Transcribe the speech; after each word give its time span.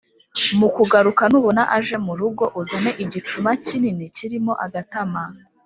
Mu 0.59 0.67
kugaruka 0.75 1.23
nubona 1.31 1.63
aje 1.77 1.95
mu 2.05 2.13
rugo, 2.19 2.43
uzane 2.59 2.91
igicuma 3.03 3.49
kinini 3.65 4.05
kirimo 4.15 4.53
agatama. 4.65 5.23